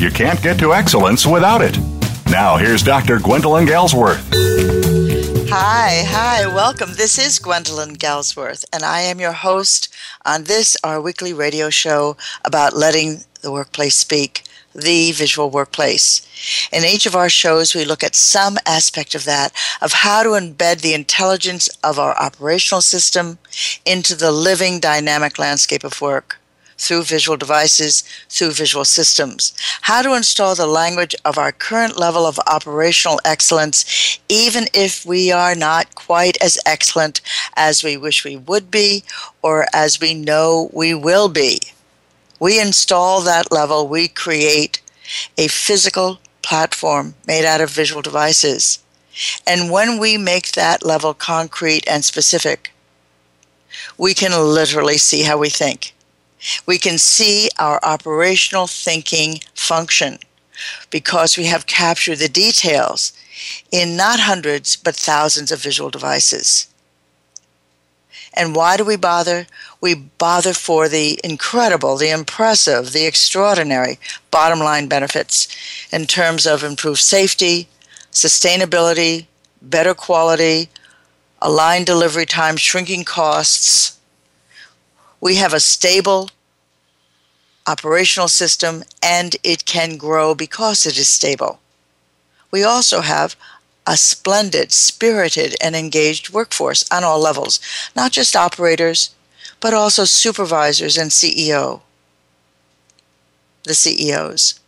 [0.00, 1.76] You can't get to excellence without it.
[2.30, 3.18] Now, here's Dr.
[3.18, 4.24] Gwendolyn Galsworth.
[5.50, 6.94] Hi, hi, welcome.
[6.94, 12.16] This is Gwendolyn Galsworth, and I am your host on this, our weekly radio show
[12.46, 16.26] about letting the workplace speak, the visual workplace.
[16.72, 20.30] In each of our shows, we look at some aspect of that, of how to
[20.30, 23.36] embed the intelligence of our operational system
[23.84, 26.39] into the living dynamic landscape of work
[26.80, 29.52] through visual devices, through visual systems.
[29.82, 35.30] How to install the language of our current level of operational excellence, even if we
[35.30, 37.20] are not quite as excellent
[37.54, 39.04] as we wish we would be
[39.42, 41.60] or as we know we will be.
[42.40, 44.80] We install that level, we create
[45.36, 48.78] a physical platform made out of visual devices.
[49.46, 52.72] And when we make that level concrete and specific,
[53.98, 55.92] we can literally see how we think
[56.66, 60.18] we can see our operational thinking function
[60.90, 63.12] because we have captured the details
[63.70, 66.66] in not hundreds but thousands of visual devices.
[68.34, 69.46] And why do we bother?
[69.80, 73.98] We bother for the incredible, the impressive, the extraordinary
[74.30, 75.48] bottom line benefits
[75.90, 77.66] in terms of improved safety,
[78.12, 79.26] sustainability,
[79.60, 80.68] better quality,
[81.42, 83.98] aligned delivery time, shrinking costs,
[85.20, 86.30] we have a stable
[87.70, 91.60] operational system and it can grow because it is stable.
[92.50, 93.36] We also have
[93.86, 97.60] a splendid, spirited, and engaged workforce on all levels,
[97.94, 99.14] not just operators,
[99.60, 101.80] but also supervisors and CEO.
[103.64, 104.60] The CEOs.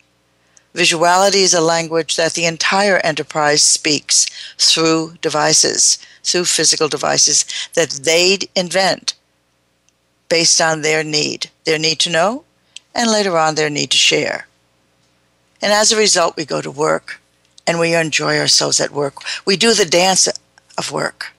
[0.74, 4.26] Visuality is a language that the entire enterprise speaks
[4.58, 9.14] through devices, through physical devices that they invent
[10.28, 12.44] based on their need, their need to know,
[12.94, 14.46] and later on their need to share.
[15.60, 17.20] And as a result, we go to work
[17.66, 19.16] and we enjoy ourselves at work.
[19.46, 20.28] We do the dance
[20.76, 21.32] of work.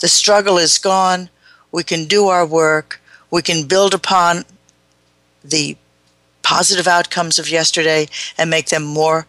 [0.00, 1.30] The struggle is gone.
[1.72, 3.00] We can do our work.
[3.30, 4.44] We can build upon
[5.44, 5.76] the
[6.42, 9.26] positive outcomes of yesterday and make them more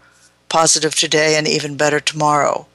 [0.49, 2.67] positive today and even better tomorrow.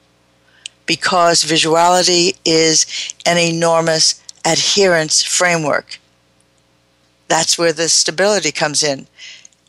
[0.85, 2.85] Because visuality is
[3.25, 5.99] an enormous adherence framework.
[7.33, 9.07] That's where the stability comes in.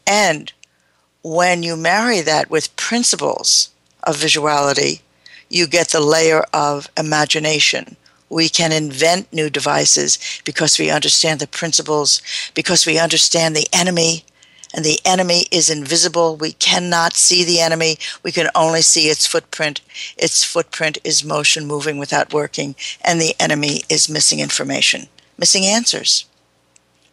[0.06, 0.52] And
[1.22, 3.70] when you marry that with principles
[4.02, 5.00] of visuality,
[5.48, 7.96] you get the layer of imagination.
[8.28, 12.20] We can invent new devices because we understand the principles,
[12.52, 14.26] because we understand the enemy,
[14.74, 16.36] and the enemy is invisible.
[16.36, 17.96] We cannot see the enemy.
[18.22, 19.80] We can only see its footprint.
[20.18, 25.08] Its footprint is motion moving without working, and the enemy is missing information,
[25.38, 26.26] missing answers.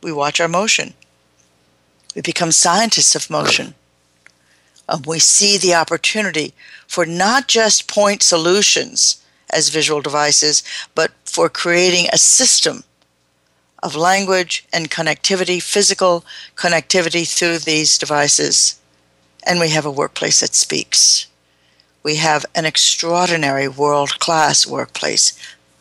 [0.02, 0.94] We watch our motion.
[2.16, 3.76] We become scientists of motion.
[4.90, 6.54] Um, we see the opportunity
[6.88, 10.64] for not just point solutions as visual devices,
[10.96, 12.84] but for creating a system
[13.84, 16.26] of language and connectivity, physical
[16.56, 18.80] connectivity through these devices.
[19.46, 21.28] And we have a workplace that speaks.
[22.04, 25.38] We have an extraordinary world class workplace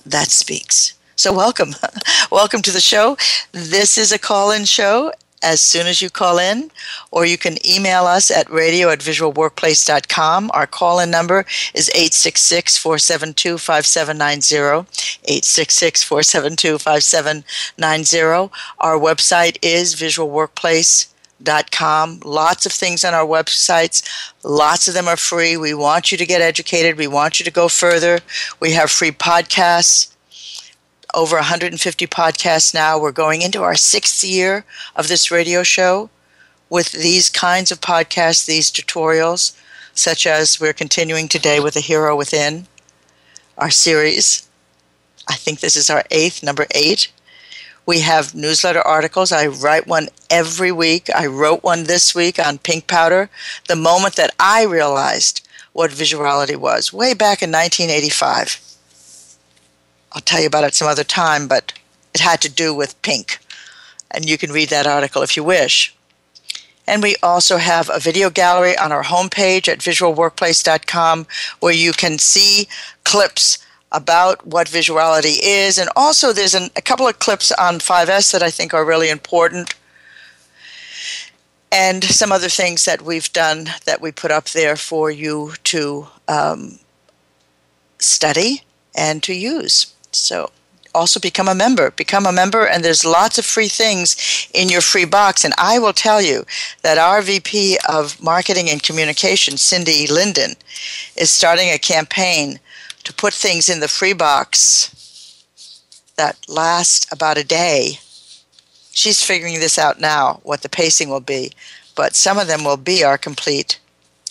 [0.06, 0.94] that speaks.
[1.20, 1.74] So, welcome.
[2.30, 3.18] welcome to the show.
[3.52, 5.12] This is a call in show,
[5.42, 6.70] as soon as you call in,
[7.10, 10.50] or you can email us at radio at visualworkplace.com.
[10.54, 11.44] Our call in number
[11.74, 14.88] is 866 472 5790.
[15.24, 18.50] 866 472 5790.
[18.78, 22.20] Our website is visualworkplace.com.
[22.24, 24.32] Lots of things on our websites.
[24.42, 25.58] Lots of them are free.
[25.58, 26.96] We want you to get educated.
[26.96, 28.20] We want you to go further.
[28.58, 30.10] We have free podcasts
[31.14, 32.98] over 150 podcasts now.
[32.98, 34.64] We're going into our sixth year
[34.96, 36.10] of this radio show.
[36.68, 39.56] with these kinds of podcasts, these tutorials,
[39.92, 42.68] such as we're continuing today with The Hero Within,
[43.58, 44.48] our series.
[45.28, 47.10] I think this is our eighth, number eight.
[47.86, 49.32] We have newsletter articles.
[49.32, 51.10] I write one every week.
[51.14, 53.30] I wrote one this week on pink powder.
[53.66, 58.69] The moment that I realized what visuality was, way back in 1985.
[60.12, 61.72] I'll tell you about it some other time, but
[62.14, 63.38] it had to do with pink.
[64.10, 65.94] And you can read that article if you wish.
[66.86, 71.26] And we also have a video gallery on our homepage at visualworkplace.com
[71.60, 72.66] where you can see
[73.04, 75.78] clips about what visuality is.
[75.78, 79.08] And also, there's an, a couple of clips on 5S that I think are really
[79.08, 79.74] important.
[81.70, 86.08] And some other things that we've done that we put up there for you to
[86.26, 86.80] um,
[87.98, 88.62] study
[88.96, 89.94] and to use.
[90.12, 90.50] So,
[90.94, 91.90] also become a member.
[91.92, 95.44] Become a member, and there's lots of free things in your free box.
[95.44, 96.44] And I will tell you
[96.82, 100.54] that our VP of Marketing and Communication, Cindy Linden,
[101.16, 102.58] is starting a campaign
[103.04, 105.44] to put things in the free box
[106.16, 107.98] that last about a day.
[108.92, 111.52] She's figuring this out now, what the pacing will be,
[111.94, 113.78] but some of them will be our complete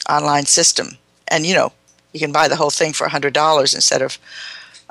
[0.07, 0.97] online system.
[1.27, 1.71] And you know,
[2.13, 4.17] you can buy the whole thing for $100 instead of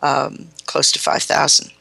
[0.02, 1.72] um, close to 5000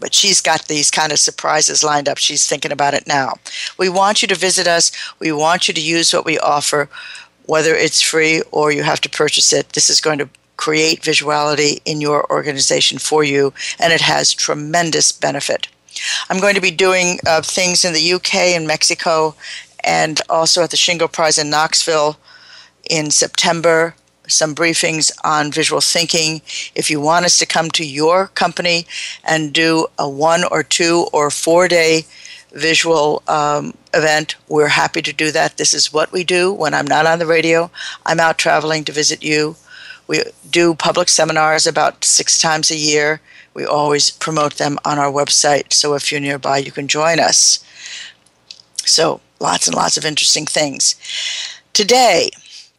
[0.00, 2.18] but she's got these kind of surprises lined up.
[2.18, 3.34] She's thinking about it now.
[3.78, 4.92] We want you to visit us.
[5.18, 6.88] We want you to use what we offer,
[7.46, 9.70] whether it's free or you have to purchase it.
[9.70, 15.12] This is going to create visuality in your organization for you, and it has tremendous
[15.12, 15.68] benefit.
[16.28, 19.34] I'm going to be doing uh, things in the UK and Mexico,
[19.82, 22.18] and also at the Shingo Prize in Knoxville
[22.88, 23.94] in September.
[24.26, 26.40] Some briefings on visual thinking.
[26.74, 28.86] If you want us to come to your company
[29.22, 32.06] and do a one or two or four day
[32.52, 35.56] visual um, event, we're happy to do that.
[35.56, 37.70] This is what we do when I'm not on the radio.
[38.06, 39.56] I'm out traveling to visit you.
[40.06, 43.20] We do public seminars about six times a year.
[43.54, 47.64] We always promote them on our website, so if you're nearby, you can join us.
[48.84, 50.96] So, lots and lots of interesting things.
[51.72, 52.30] Today,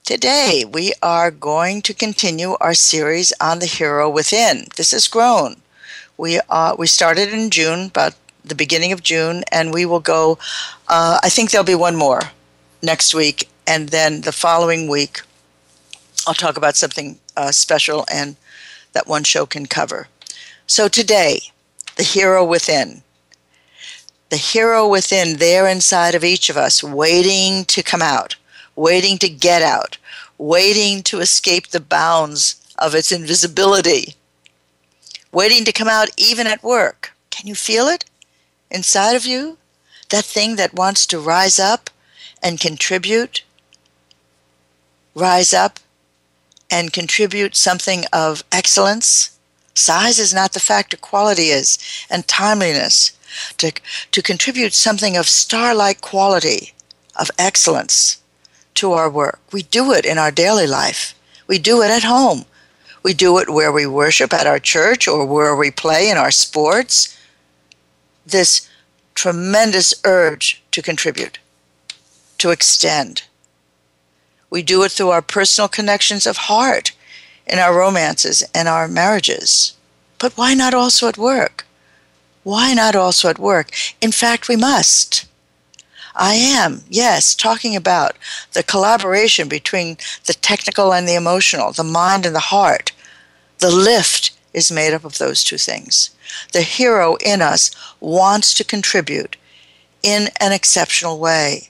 [0.06, 4.66] today we are going to continue our series on the hero within.
[4.76, 5.58] This has grown.
[6.16, 8.14] We uh, we started in June, about
[8.46, 10.38] the beginning of June, and we will go.
[10.88, 12.22] Uh, I think there'll be one more
[12.84, 15.22] next week, and then the following week
[16.28, 18.36] I'll talk about something uh, special and
[18.94, 20.08] that one show can cover.
[20.68, 21.40] So today,
[21.98, 23.02] the hero within.
[24.30, 28.36] The hero within, there inside of each of us, waiting to come out,
[28.76, 29.98] waiting to get out,
[30.38, 34.16] waiting to escape the bounds of its invisibility,
[35.32, 37.14] waiting to come out even at work.
[37.30, 38.06] Can you feel it
[38.70, 39.58] inside of you?
[40.10, 41.90] That thing that wants to rise up
[42.44, 43.44] and contribute,
[45.16, 45.80] rise up
[46.70, 49.38] and contribute something of excellence.
[49.74, 51.78] Size is not the factor, quality is,
[52.10, 53.12] and timeliness.
[53.58, 53.74] To,
[54.12, 56.74] to contribute something of star like quality,
[57.18, 58.22] of excellence
[58.76, 59.40] to our work.
[59.52, 61.16] We do it in our daily life,
[61.48, 62.46] we do it at home.
[63.04, 66.32] We do it where we worship at our church or where we play in our
[66.32, 67.16] sports.
[68.26, 68.68] This
[69.14, 71.38] tremendous urge to contribute,
[72.40, 73.22] to extend,
[74.56, 76.94] we do it through our personal connections of heart
[77.46, 79.76] in our romances and our marriages.
[80.18, 81.66] But why not also at work?
[82.44, 83.72] Why not also at work?
[84.00, 85.26] In fact, we must.
[86.16, 88.16] I am, yes, talking about
[88.54, 92.94] the collaboration between the technical and the emotional, the mind and the heart.
[93.60, 96.12] The lift is made up of those two things.
[96.54, 99.36] The hero in us wants to contribute
[100.04, 101.70] in an exceptional way.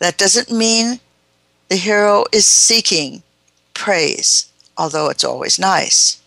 [0.00, 1.00] That doesn't mean
[1.68, 3.22] the hero is seeking
[3.74, 6.20] praise, although it's always nice.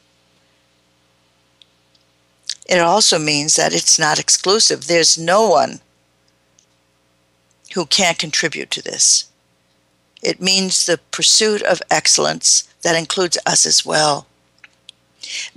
[2.70, 4.88] It also means that it's not exclusive.
[4.88, 5.82] There's no one
[7.74, 9.26] who can't contribute to this.
[10.22, 14.28] It means the pursuit of excellence that includes us as well.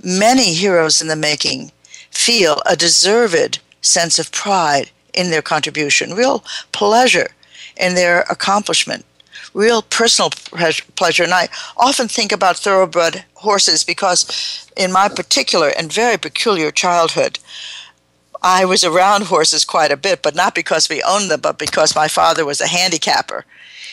[0.01, 1.71] Many heroes in the making
[2.09, 7.29] feel a deserved sense of pride in their contribution, real pleasure
[7.77, 9.05] in their accomplishment
[9.55, 10.29] real personal
[10.95, 11.23] pleasure.
[11.23, 17.39] And I often think about thoroughbred horses because, in my particular and very peculiar childhood,
[18.47, 21.95] I was around horses quite a bit, but not because we owned them, but because
[21.95, 23.43] my father was a handicapper.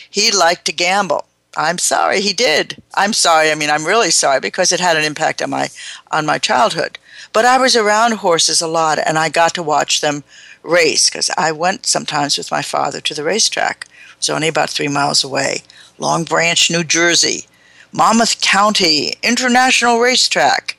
[0.07, 1.25] He liked to gamble.
[1.57, 2.79] I'm sorry he did.
[2.93, 3.49] I'm sorry.
[3.49, 5.69] I mean, I'm really sorry because it had an impact on my
[6.11, 6.99] on my childhood.
[7.33, 10.23] But I was around horses a lot and I got to watch them
[10.61, 13.87] race because I went sometimes with my father to the racetrack.
[14.11, 15.63] It was only about three miles away.
[15.97, 17.47] Long Branch, New Jersey,
[17.91, 20.77] Monmouth County International Racetrack.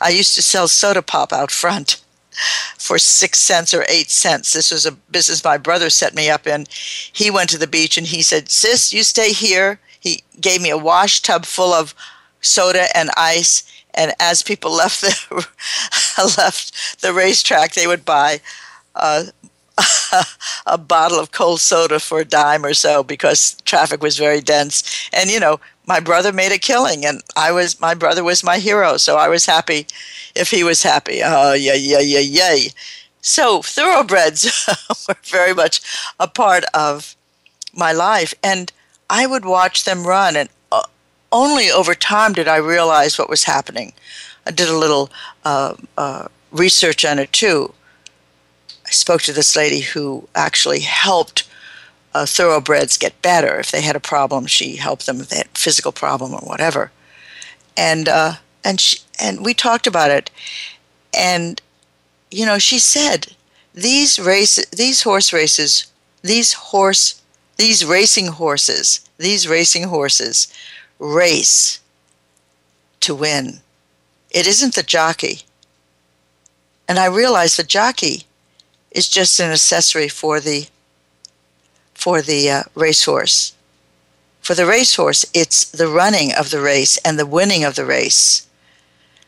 [0.00, 2.00] I used to sell soda pop out front
[2.78, 4.52] for six cents or eight cents.
[4.52, 6.66] This was a business my brother set me up in.
[7.12, 9.80] He went to the beach and he said, Sis, you stay here.
[9.98, 11.94] He gave me a wash tub full of
[12.40, 13.62] soda and ice.
[13.94, 18.40] And as people left the left the racetrack, they would buy
[18.94, 19.24] uh,
[20.66, 25.08] a bottle of cold soda for a dime or so because traffic was very dense.
[25.12, 28.58] And you know, my brother made a killing, and I was my brother was my
[28.58, 29.86] hero, so I was happy
[30.34, 31.20] if he was happy.
[31.22, 32.68] Oh yeah, yeah, yeah, yeah.
[33.20, 34.68] So thoroughbreds
[35.08, 35.80] were very much
[36.20, 37.16] a part of
[37.72, 38.72] my life, and
[39.08, 40.82] I would watch them run, and uh,
[41.32, 43.92] only over time did I realize what was happening.
[44.46, 45.10] I did a little
[45.44, 47.72] uh, uh, research on it too
[48.86, 51.48] I spoke to this lady who actually helped
[52.14, 53.58] uh, thoroughbreds get better.
[53.58, 56.40] If they had a problem, she helped them if they had a physical problem or
[56.40, 56.90] whatever.
[57.76, 60.30] And uh, and she, and we talked about it.
[61.16, 61.60] And
[62.30, 63.28] you know, she said
[63.74, 65.86] these race these horse races,
[66.22, 67.20] these horse
[67.56, 70.52] these racing horses, these racing horses
[70.98, 71.80] race
[73.00, 73.60] to win.
[74.30, 75.42] It isn't the jockey.
[76.88, 78.24] And I realized the jockey
[78.90, 80.68] is just an accessory for the
[81.94, 83.54] for the uh, racehorse.
[84.40, 88.46] For the racehorse, it's the running of the race and the winning of the race.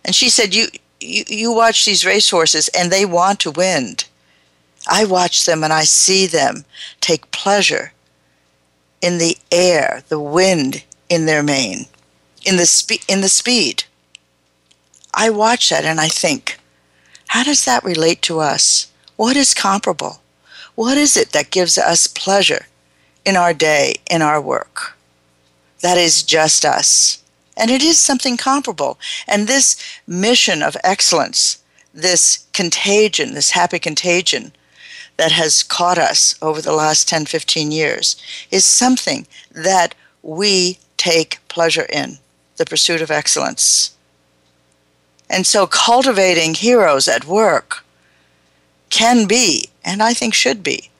[0.06, 0.68] And she said, "You
[1.00, 3.96] you, you watch these racehorses, and they want to win.
[4.88, 6.64] I watch them, and I see them
[7.00, 7.92] take pleasure
[9.02, 11.86] in the air, the wind in their mane,
[12.46, 13.84] in the spe- in the speed.
[15.12, 16.58] I watch that, and I think,
[17.28, 18.86] how does that relate to us?"
[19.16, 20.20] What is comparable?
[20.74, 22.66] What is it that gives us pleasure
[23.24, 24.94] in our day, in our work?
[25.80, 27.18] That is just us.
[27.56, 28.98] And it is something comparable.
[29.26, 31.62] And this mission of excellence,
[31.94, 34.52] this contagion, this happy contagion
[35.16, 38.16] that has caught us over the last 10, 15 years,
[38.50, 42.18] is something that we take pleasure in
[42.56, 43.96] the pursuit of excellence.
[45.28, 47.84] And so cultivating heroes at work
[48.90, 50.90] can be, and I think should be,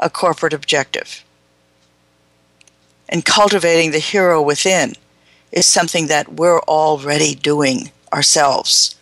[0.00, 1.24] a corporate objective.
[3.08, 4.94] And cultivating the hero within
[5.52, 8.96] is something that we're already doing ourselves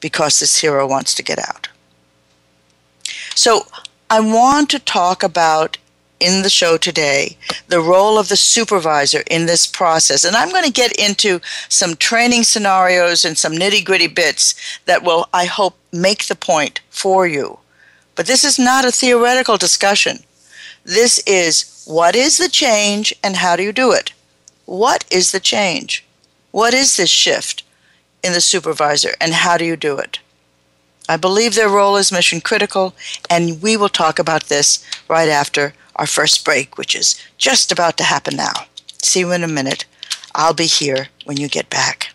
[0.00, 1.68] because this hero wants to get out.
[3.34, 3.66] So,
[4.08, 5.78] I want to talk about
[6.20, 7.36] in the show today
[7.68, 10.24] the role of the supervisor in this process.
[10.24, 14.54] And I'm going to get into some training scenarios and some nitty gritty bits
[14.84, 17.58] that will, I hope, make the point for you.
[18.14, 20.18] But this is not a theoretical discussion.
[20.84, 24.12] This is what is the change and how do you do it?
[24.70, 26.04] What is the change?
[26.52, 27.64] What is this shift
[28.22, 30.20] in the supervisor and how do you do it?
[31.08, 32.94] I believe their role is mission critical,
[33.28, 37.96] and we will talk about this right after our first break, which is just about
[37.96, 38.52] to happen now.
[39.02, 39.86] See you in a minute.
[40.36, 42.14] I'll be here when you get back.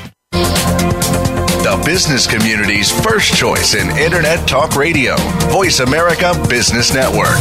[1.71, 5.15] The business community's first choice in Internet Talk Radio.
[5.49, 7.39] Voice America Business Network.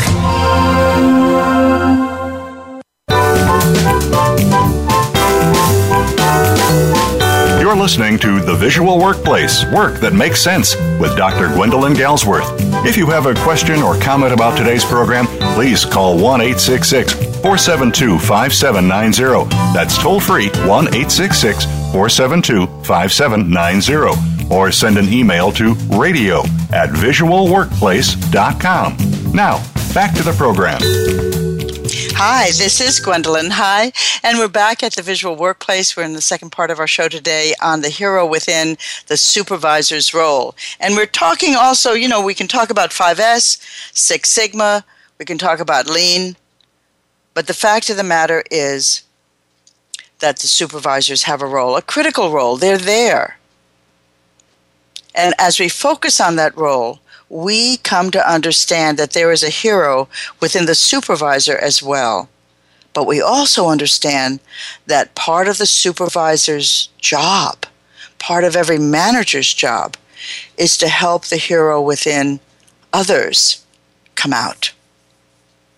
[7.61, 11.49] You're listening to The Visual Workplace Work That Makes Sense with Dr.
[11.49, 12.57] Gwendolyn Galsworth.
[12.87, 18.19] If you have a question or comment about today's program, please call 1 866 472
[18.19, 19.49] 5790.
[19.73, 24.53] That's toll free 1 866 472 5790.
[24.53, 26.41] Or send an email to radio
[26.73, 28.97] at visualworkplace.com.
[29.33, 29.63] Now,
[29.95, 30.81] back to the program.
[32.23, 33.51] Hi, this is Gwendolyn.
[33.53, 33.93] Hi,
[34.23, 35.97] and we're back at the Visual Workplace.
[35.97, 40.13] We're in the second part of our show today on the hero within the supervisor's
[40.13, 40.55] role.
[40.81, 43.63] And we're talking also, you know, we can talk about 5S,
[43.97, 44.85] Six Sigma,
[45.19, 46.37] we can talk about lean,
[47.33, 49.03] but the fact of the matter is
[50.21, 52.57] that the supervisors have a role, a critical role.
[52.57, 53.39] They're there.
[55.15, 59.51] And as we focus on that role, we come to understand that there is a
[59.51, 60.09] hero
[60.41, 62.29] within the supervisor as well.
[62.93, 64.41] But we also understand
[64.87, 67.67] that part of the supervisor's job,
[68.19, 69.97] part of every manager's job,
[70.57, 72.41] is to help the hero within
[72.93, 73.65] others
[74.17, 74.73] come out.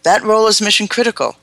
[0.03, 1.37] That role is mission critical.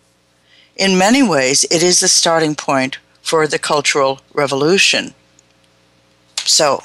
[0.79, 5.13] In many ways, it is the starting point for the Cultural Revolution.
[6.45, 6.83] So,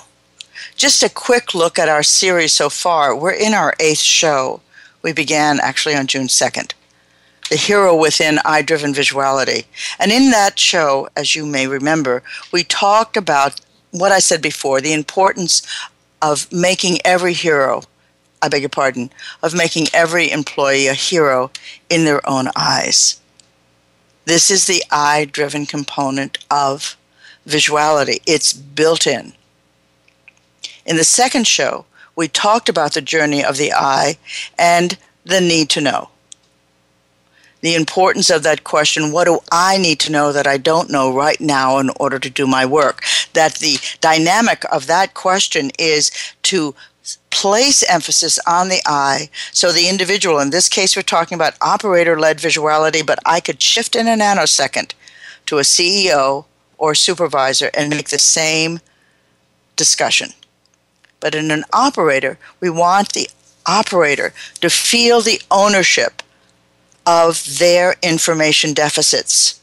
[0.75, 3.15] just a quick look at our series so far.
[3.15, 4.61] We're in our eighth show.
[5.03, 6.73] We began actually on June 2nd.
[7.51, 9.65] The Hero Within I Driven Visuality.
[10.01, 13.61] And in that show, as you may remember, we talked about
[13.93, 15.63] what I said before the importance
[16.21, 17.85] of making every hero,
[18.43, 19.11] I beg your pardon,
[19.41, 21.53] of making every employee a hero
[21.89, 23.21] in their own eyes.
[24.25, 26.97] This is the I driven component of
[27.47, 29.35] visuality, it's built in.
[30.87, 31.85] In the second show,
[32.17, 34.19] we talked about the journey of the I
[34.59, 36.11] and the need to know.
[37.61, 41.11] The importance of that question what do I need to know that I don't know
[41.13, 43.03] right now in order to do my work?
[43.33, 46.11] That the dynamic of that question is
[46.45, 46.75] to
[47.31, 52.19] place emphasis on the I so the individual, in this case, we're talking about operator
[52.19, 54.93] led visuality, but I could shift in a nanosecond
[55.47, 56.47] to a CEO
[56.79, 58.81] or supervisor and make the same
[59.77, 60.31] discussion.
[61.21, 63.29] But in an operator, we want the
[63.67, 66.23] operator to feel the ownership
[67.07, 69.61] of their information deficits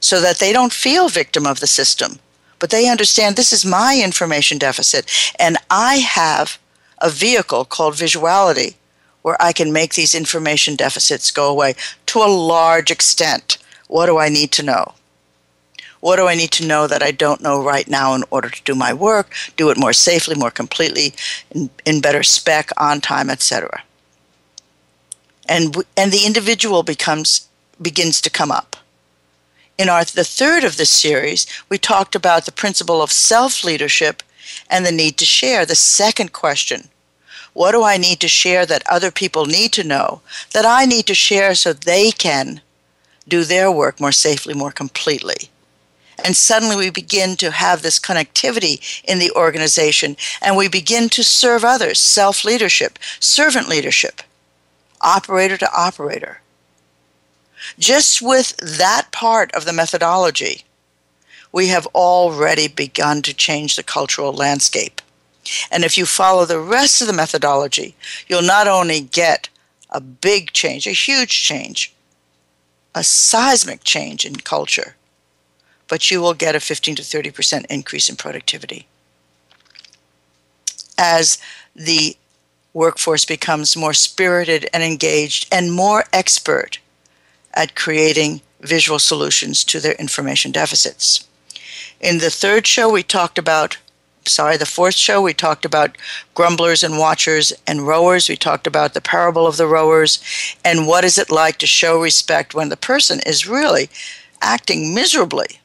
[0.00, 2.18] so that they don't feel victim of the system,
[2.58, 6.58] but they understand this is my information deficit and I have
[7.04, 8.74] a vehicle called visuality
[9.22, 11.74] where I can make these information deficits go away
[12.06, 13.58] to a large extent.
[13.88, 14.94] What do I need to know?
[16.00, 18.62] What do I need to know that I don't know right now in order to
[18.62, 21.14] do my work, do it more safely, more completely,
[21.50, 23.82] in, in better spec, on time, etc.
[25.48, 27.48] And and the individual becomes
[27.80, 28.76] begins to come up.
[29.76, 34.22] In our the third of this series, we talked about the principle of self-leadership
[34.68, 35.64] and the need to share.
[35.64, 36.88] The second question,
[37.54, 40.20] what do I need to share that other people need to know,
[40.52, 42.60] that I need to share so they can
[43.26, 45.50] do their work more safely, more completely?
[46.22, 51.24] And suddenly we begin to have this connectivity in the organization and we begin to
[51.24, 54.22] serve others self leadership, servant leadership,
[55.00, 56.40] operator to operator.
[57.78, 60.64] Just with that part of the methodology,
[61.52, 65.00] we have already begun to change the cultural landscape.
[65.70, 67.94] And if you follow the rest of the methodology,
[68.28, 69.48] you'll not only get
[69.90, 71.94] a big change, a huge change,
[72.94, 74.96] a seismic change in culture,
[75.88, 78.86] but you will get a 15 to 30% increase in productivity.
[80.96, 81.38] As
[81.74, 82.16] the
[82.72, 86.78] workforce becomes more spirited and engaged and more expert
[87.54, 91.26] at creating visual solutions to their information deficits.
[92.00, 93.78] In the third show, we talked about,
[94.26, 95.96] sorry, the fourth show, we talked about
[96.34, 98.28] grumblers and watchers and rowers.
[98.28, 100.18] We talked about the parable of the rowers
[100.64, 103.90] and what is it like to show respect when the person is really
[104.40, 105.60] acting miserably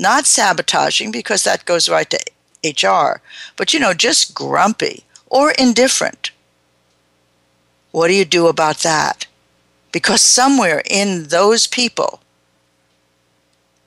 [0.00, 2.18] not sabotaging because that goes right to
[2.64, 3.20] HR,
[3.56, 6.30] but you know, just grumpy or indifferent.
[7.92, 9.26] What do you do about that?
[9.92, 12.20] Because somewhere in those people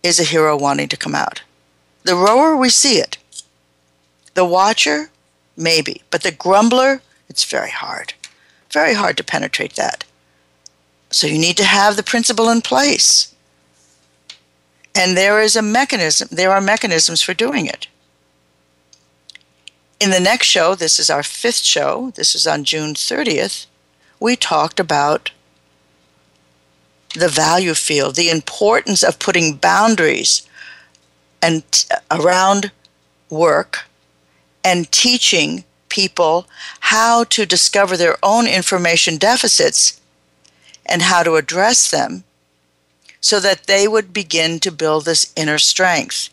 [0.04, 1.42] is a hero wanting to come out.
[2.04, 3.18] The rower, we see it.
[4.34, 5.10] The watcher,
[5.56, 6.02] maybe.
[6.10, 8.14] But the grumbler, it's very hard.
[8.72, 10.04] Very hard to penetrate that.
[11.12, 13.34] So you need to have the principle in place.
[14.96, 17.88] And there is a mechanism, there are mechanisms for doing it.
[20.00, 23.68] In the next show, this is our fifth show, this is on June 30th,
[24.20, 25.32] we talked about
[27.16, 30.48] the value field, the importance of putting boundaries
[31.42, 31.64] and
[32.12, 32.72] around
[33.30, 33.86] work
[34.64, 36.48] and teaching people
[36.80, 40.00] how to discover their own information deficits
[40.86, 42.24] and how to address them
[43.22, 46.30] so that they would begin to build this inner strength.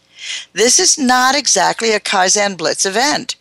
[0.52, 3.36] This is not exactly a Kaizen Blitz event.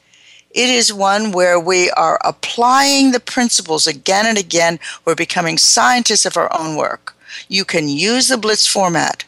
[0.51, 4.79] It is one where we are applying the principles again and again.
[5.05, 7.15] We're becoming scientists of our own work.
[7.47, 9.23] You can use the Blitz format,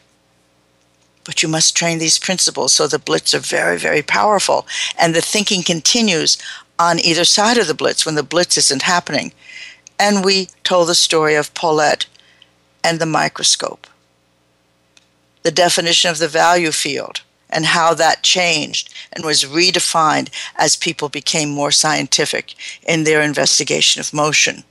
[1.24, 4.66] but you must train these principles so the Blitz are very, very powerful.
[4.98, 6.38] And the thinking continues
[6.78, 9.32] on either side of the Blitz when the Blitz isn't happening.
[9.98, 12.06] And we told the story of Paulette
[12.82, 13.86] and the microscope,
[15.42, 21.08] the definition of the value field and how that changed and was redefined as people
[21.08, 22.54] became more scientific
[22.86, 24.64] in their investigation of motion.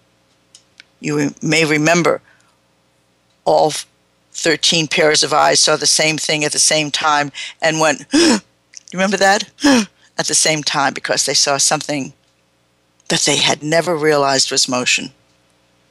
[1.00, 2.22] You may remember
[3.46, 3.72] all
[4.42, 8.40] 13 pairs of eyes saw the same thing at the same time and went, you
[8.92, 9.50] remember that?
[10.18, 12.14] at the same time because they saw something
[13.08, 15.12] that they had never realized was motion.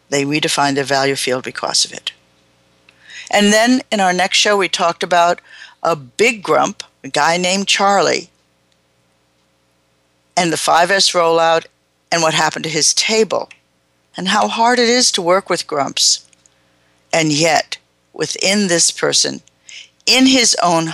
[0.09, 2.13] They redefined their value field because of it.
[3.31, 5.41] And then in our next show, we talked about
[5.83, 8.31] a big grump, a guy named Charlie,
[10.37, 11.67] and the 5S rollout
[12.11, 13.49] and what happened to his table,
[14.17, 16.27] and how hard it is to work with grumps.
[17.13, 17.79] And yet,
[18.13, 19.41] within this person,
[20.07, 20.91] in his own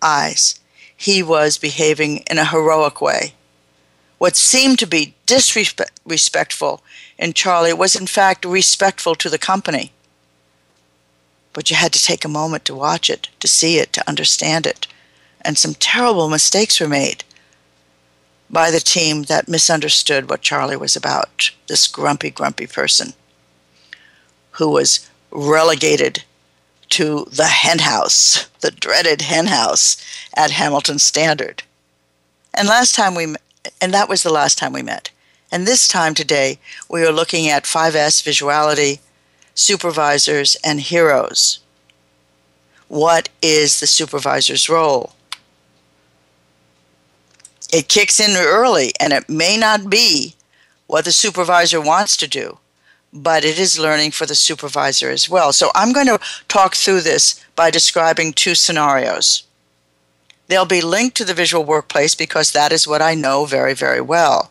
[0.00, 0.60] eyes,
[0.96, 3.34] he was behaving in a heroic way.
[4.18, 6.82] What seemed to be disrespectful
[7.18, 9.92] in Charlie was, in fact, respectful to the company
[11.56, 14.66] but you had to take a moment to watch it, to see it, to understand
[14.66, 14.86] it.
[15.40, 17.24] And some terrible mistakes were made
[18.50, 21.52] by the team that misunderstood what Charlie was about.
[21.66, 23.14] This grumpy, grumpy person
[24.50, 26.24] who was relegated
[26.96, 29.96] to the hen house, the dreaded hen house
[30.34, 31.62] at Hamilton Standard.
[32.52, 33.34] And last time we
[33.80, 35.10] and that was the last time we met.
[35.50, 39.00] And this time today we are looking at 5S visuality
[39.56, 41.58] supervisors, and heroes.
[42.88, 45.14] What is the supervisor's role?
[47.72, 50.34] It kicks in early, and it may not be
[50.86, 52.58] what the supervisor wants to do,
[53.12, 55.52] but it is learning for the supervisor as well.
[55.52, 59.44] So I'm going to talk through this by describing two scenarios.
[60.48, 64.00] They'll be linked to the visual workplace because that is what I know very, very
[64.00, 64.50] well.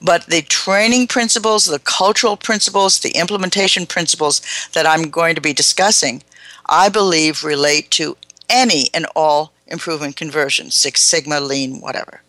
[0.00, 4.40] But the training principles, the cultural principles, the implementation principles
[4.72, 6.22] that I'm going to be discussing,
[6.66, 8.16] I believe relate to
[8.48, 12.22] any and all improvement conversions, Six Sigma, Lean, whatever.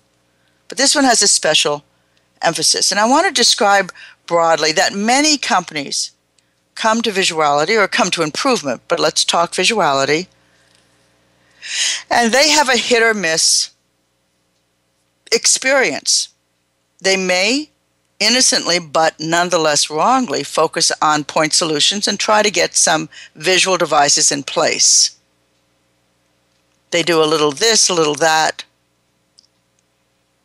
[0.68, 1.84] But this one has a special
[2.42, 2.92] emphasis.
[2.92, 3.92] And I want to describe
[4.28, 6.12] broadly that many companies
[6.76, 10.28] come to visuality or come to improvement, but let's talk visuality.
[12.10, 13.72] And they have a hit or miss
[15.32, 16.30] experience
[17.02, 17.70] they may
[18.20, 24.32] innocently but nonetheless wrongly focus on point solutions and try to get some visual devices
[24.32, 25.16] in place.
[26.92, 28.64] They do a little this, a little that,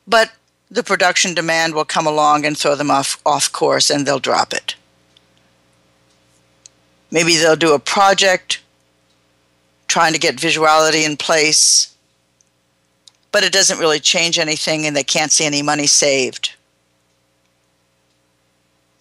[0.06, 0.32] but
[0.72, 4.54] the production demand will come along and throw them off, off course and they'll drop
[4.54, 4.74] it.
[7.10, 8.62] Maybe they'll do a project
[9.86, 11.92] trying to get visuality in place
[13.32, 16.54] but it doesn't really change anything and they can't see any money saved.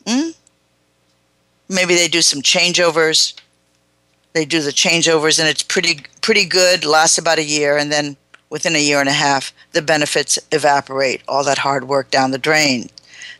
[0.08, 0.30] Hmm?
[1.70, 3.34] Maybe they do some changeovers.
[4.34, 8.16] They do the changeovers and it's pretty pretty good, lasts about a year, and then
[8.52, 12.38] within a year and a half, the benefits evaporate, all that hard work down the
[12.38, 12.90] drain.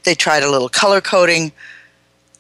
[0.04, 1.52] They tried a little color coding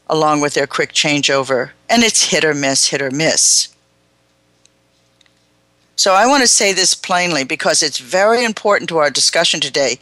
[0.10, 3.68] along with their quick changeover, and it's hit or miss, hit or miss.
[5.98, 10.00] So I want to say this plainly because it's very important to our discussion today.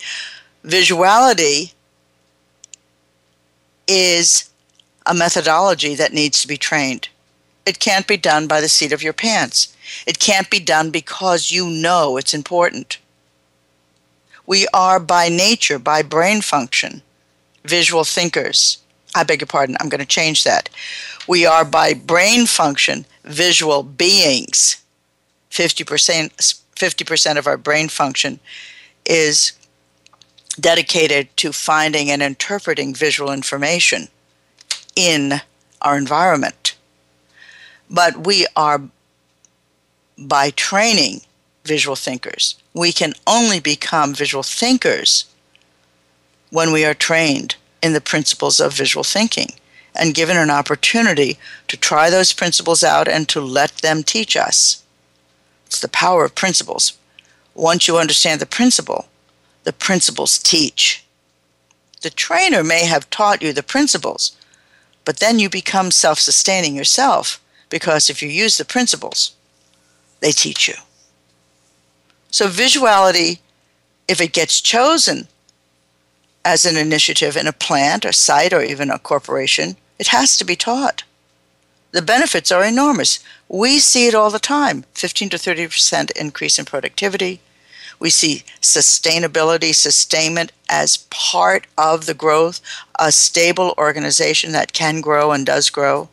[0.64, 1.74] Visuality
[3.88, 4.50] is
[5.08, 7.10] a methodology that needs to be trained.
[7.66, 9.76] It can't be done by the seat of your pants.
[10.08, 12.98] It can't be done because you know it's important.
[14.46, 17.04] We are by nature, by brain function,
[17.64, 18.80] visual thinkers.
[19.14, 20.70] I beg your pardon, I'm going to change that.
[21.28, 24.82] We are by brain function visual beings.
[25.52, 26.32] 50%,
[26.76, 28.40] 50% of our brain function
[29.06, 29.52] is
[30.60, 34.08] dedicated to finding and interpreting visual information
[34.96, 35.42] in
[35.82, 36.76] our environment.
[37.90, 38.82] But we are,
[40.18, 41.22] by training,
[41.66, 42.56] visual thinkers.
[42.74, 45.26] We can only become visual thinkers
[46.52, 49.54] when we are trained in the principles of visual thinking
[49.96, 54.84] and given an opportunity to try those principles out and to let them teach us.
[55.66, 56.94] It's the power of principles.
[57.54, 59.08] Once you understand the principle,
[59.64, 61.04] the principles teach.
[62.02, 64.36] The trainer may have taught you the principles,
[65.06, 69.36] but then you become self sustaining yourself because if you use the principles,
[70.20, 70.76] they teach you.
[72.32, 73.40] So, visuality,
[74.08, 75.28] if it gets chosen
[76.46, 80.46] as an initiative in a plant or site or even a corporation, it has to
[80.46, 81.04] be taught.
[81.92, 83.20] The benefits are enormous.
[83.48, 87.42] We see it all the time 15 to 30% increase in productivity.
[88.00, 92.62] We see sustainability, sustainment as part of the growth,
[92.98, 96.10] a stable organization that can grow and does grow.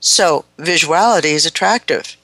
[0.00, 2.16] So, visuality is attractive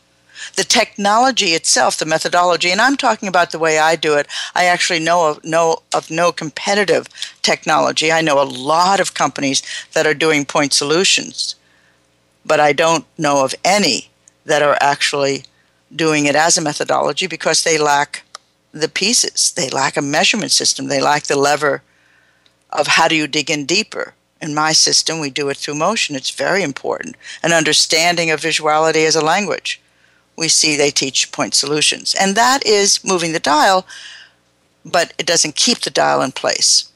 [0.54, 4.26] the technology itself, the methodology, and I'm talking about the way I do it.
[4.54, 7.08] I actually know of no of no competitive
[7.42, 8.12] technology.
[8.12, 9.62] I know a lot of companies
[9.92, 11.54] that are doing point solutions,
[12.44, 14.10] but I don't know of any
[14.44, 15.44] that are actually
[15.94, 18.22] doing it as a methodology because they lack
[18.72, 19.52] the pieces.
[19.52, 20.86] They lack a measurement system.
[20.86, 21.82] They lack the lever
[22.70, 24.14] of how do you dig in deeper.
[24.40, 26.14] In my system, we do it through motion.
[26.14, 27.16] It's very important.
[27.42, 29.80] An understanding of visuality as a language
[30.36, 32.14] we see they teach point solutions.
[32.14, 33.86] And that is moving the dial,
[34.84, 36.92] but it doesn't keep the dial in place.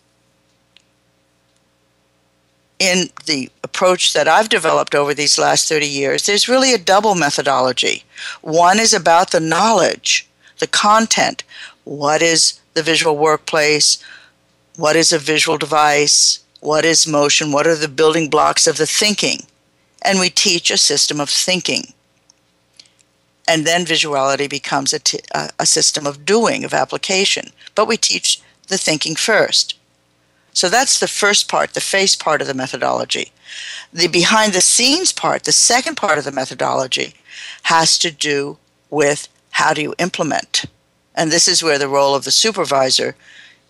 [2.78, 7.14] In the approach that I've developed over these last 30 years, there's really a double
[7.14, 8.04] methodology.
[8.40, 10.26] One is about the knowledge,
[10.58, 11.44] the content.
[11.84, 14.02] What is the visual workplace?
[14.76, 16.40] What is a visual device?
[16.60, 17.52] What is motion?
[17.52, 19.46] What are the building blocks of the thinking?
[20.02, 21.94] And we teach a system of thinking
[23.50, 27.50] and then visuality becomes a, t- a system of doing, of application.
[27.74, 29.76] But we teach the thinking first.
[30.52, 33.32] So that's the first part, the face part of the methodology.
[33.92, 37.14] The behind the scenes part, the second part of the methodology,
[37.64, 38.56] has to do
[38.88, 40.66] with how do you implement.
[41.16, 43.16] And this is where the role of the supervisor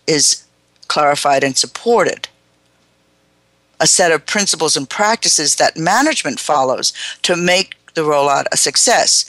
[0.05, 0.45] is
[0.89, 2.27] clarified and supported.
[3.81, 9.25] A set of principles and practices that management follows to make the rollout a success.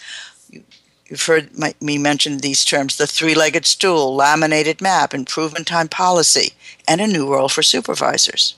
[1.06, 5.88] You've heard my, me mention these terms the three legged stool, laminated map, improvement time
[5.88, 6.52] policy,
[6.86, 8.54] and a new role for supervisors.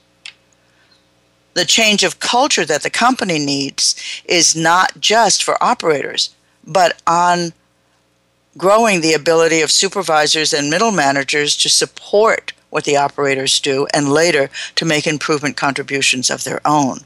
[1.54, 6.34] The change of culture that the company needs is not just for operators,
[6.66, 7.52] but on
[8.56, 14.08] growing the ability of supervisors and middle managers to support what the operators do and
[14.08, 16.98] later to make improvement contributions of their own.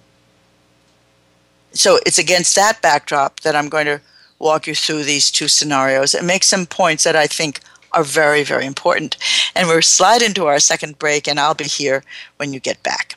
[1.73, 4.01] So it's against that backdrop that I'm going to
[4.39, 7.61] walk you through these two scenarios and make some points that I think
[7.93, 9.19] are very, very important.
[9.55, 12.03] And we'll slide into our second break, and I'll be here
[12.39, 13.17] when you get back.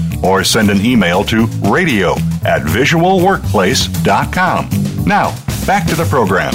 [0.23, 2.11] or send an email to radio
[2.45, 4.69] at visualworkplace.com.
[5.05, 6.53] Now, back to the program.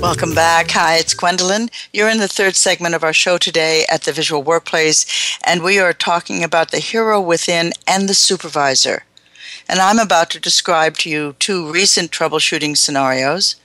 [0.00, 0.70] Welcome back.
[0.70, 1.68] Hi, it's Gwendolyn.
[1.92, 5.78] You're in the third segment of our show today at the Visual Workplace, and we
[5.78, 9.04] are talking about the hero within and the supervisor.
[9.68, 13.56] And I'm about to describe to you two recent troubleshooting scenarios.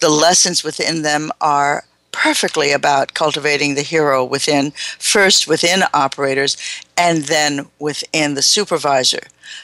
[0.00, 6.56] The lessons within them are perfectly about cultivating the hero within, first within operators,
[6.96, 9.22] and then within the supervisor.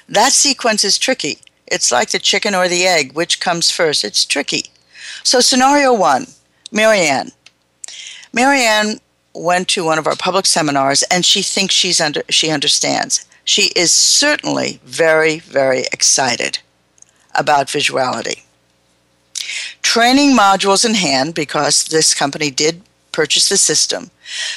[0.08, 1.38] That sequence is tricky.
[1.66, 3.12] It's like the chicken or the egg.
[3.12, 4.04] Which comes first?
[4.04, 4.66] It's tricky.
[5.22, 6.26] So, scenario one
[6.70, 7.32] Marianne.
[8.32, 9.00] Marianne
[9.34, 13.26] went to one of our public seminars and she thinks she's under, she understands.
[13.44, 16.58] She is certainly very, very excited
[17.34, 18.42] about visuality.
[19.96, 22.82] Training modules in hand, because this company did
[23.12, 24.10] purchase the system,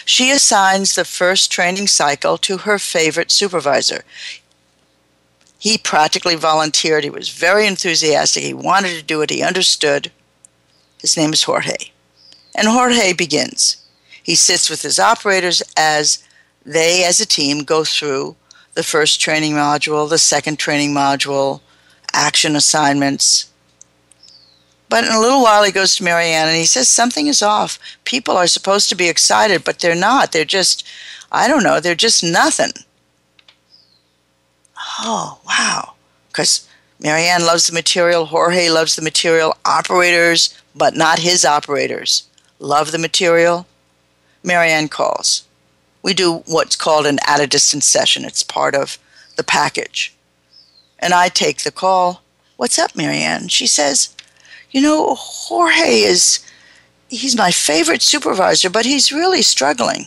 [0.03, 4.03] she assigns the first training cycle to her favorite supervisor.
[5.57, 7.05] He practically volunteered.
[7.05, 8.43] He was very enthusiastic.
[8.43, 9.29] He wanted to do it.
[9.29, 10.11] He understood.
[10.99, 11.91] His name is Jorge.
[12.53, 13.77] And Jorge begins.
[14.21, 16.21] He sits with his operators as
[16.65, 18.35] they, as a team, go through
[18.73, 21.61] the first training module, the second training module,
[22.11, 23.48] action assignments,
[24.89, 27.77] but in a little while, he goes to Marianne and he says, Something is off.
[28.05, 30.31] People are supposed to be excited, but they're not.
[30.31, 30.85] They're just,
[31.31, 32.71] I don't know, they're just nothing.
[34.99, 35.93] Oh, wow.
[36.27, 36.67] Because
[36.99, 42.27] Marianne loves the material, Jorge loves the material, operators, but not his operators,
[42.59, 43.67] love the material.
[44.43, 45.43] Marianne calls.
[46.01, 48.97] We do what's called an at a distance session, it's part of
[49.35, 50.15] the package.
[50.97, 52.21] And I take the call.
[52.57, 53.47] What's up, Marianne?
[53.47, 54.15] She says,
[54.71, 56.39] you know, Jorge is,
[57.09, 60.05] he's my favorite supervisor, but he's really struggling.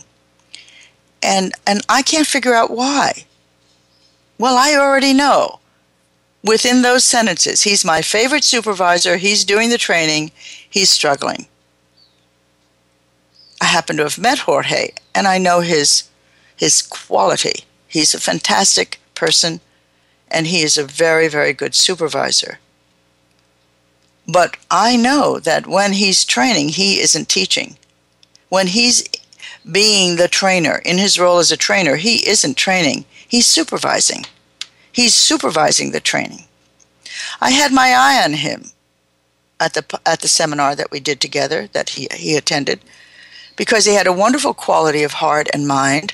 [1.21, 3.25] And, and I can't figure out why.
[4.37, 5.59] Well, I already know.
[6.43, 10.31] Within those sentences, he's my favorite supervisor, he's doing the training,
[10.69, 11.47] he's struggling.
[13.61, 16.09] I happen to have met Jorge, and I know his,
[16.57, 17.63] his quality.
[17.87, 19.61] He's a fantastic person,
[20.29, 22.59] and he is a very, very good supervisor.
[24.27, 27.77] But I know that when he's training, he isn't teaching.
[28.49, 29.03] When he's
[29.69, 34.25] being the trainer, in his role as a trainer, he isn't training, he's supervising.
[34.91, 36.45] He's supervising the training.
[37.41, 38.65] I had my eye on him
[39.59, 42.79] at the, at the seminar that we did together, that he, he attended,
[43.55, 46.13] because he had a wonderful quality of heart and mind,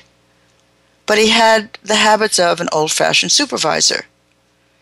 [1.06, 4.06] but he had the habits of an old fashioned supervisor.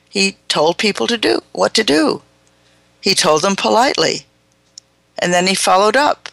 [0.09, 2.23] He told people to do what to do.
[3.01, 4.27] He told them politely.
[5.19, 6.29] And then he followed up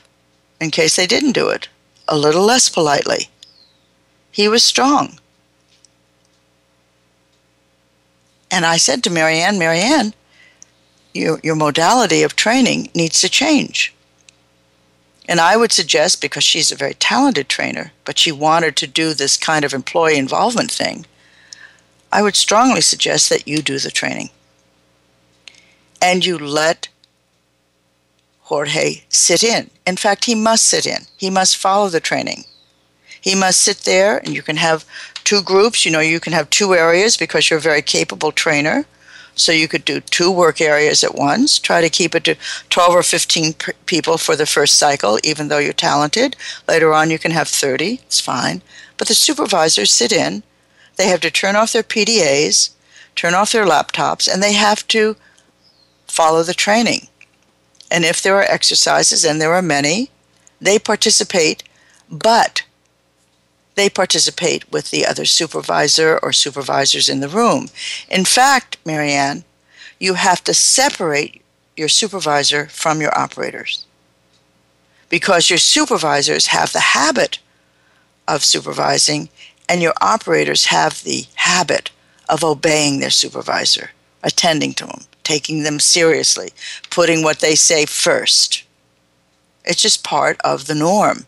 [0.60, 1.68] in case they didn't do it,
[2.08, 3.30] a little less politely.
[4.32, 5.20] He was strong.
[8.52, 10.14] And I said to Marianne, Marianne,
[11.14, 13.94] your, your modality of training needs to change.
[15.28, 19.14] And I would suggest, because she's a very talented trainer, but she wanted to do
[19.14, 21.06] this kind of employee involvement thing,
[22.12, 24.30] I would strongly suggest that you do the training
[26.02, 26.88] and you let
[28.42, 29.72] Jorge sit in.
[29.88, 31.06] In fact, he must sit in.
[31.18, 32.46] He must follow the training.
[33.20, 34.86] He must sit there, and you can have
[35.24, 35.84] two groups.
[35.84, 38.86] You know, you can have two areas because you're a very capable trainer.
[39.34, 41.60] So you could do two work areas at once.
[41.60, 42.36] Try to keep it to
[42.70, 46.38] 12 or 15 p- people for the first cycle, even though you're talented.
[46.68, 47.96] Later on, you can have 30.
[48.06, 48.62] It's fine.
[48.98, 50.44] But the supervisors sit in.
[50.96, 52.70] They have to turn off their PDAs,
[53.16, 55.18] turn off their laptops, and they have to
[56.16, 57.08] follow the training.
[57.92, 60.10] And if there are exercises, and there are many,
[60.62, 61.64] they participate,
[62.10, 62.64] but
[63.76, 67.68] they participate with the other supervisor or supervisors in the room.
[68.10, 69.44] In fact, Marianne,
[70.00, 71.42] you have to separate
[71.76, 73.86] your supervisor from your operators.
[75.10, 77.40] Because your supervisors have the habit
[78.28, 79.30] of supervising,
[79.68, 81.92] and your operators have the habit
[82.30, 83.92] of obeying their supervisor,
[84.24, 86.52] attending to them, taking them seriously,
[86.90, 88.64] putting what they say first.
[89.66, 91.26] It's just part of the norm.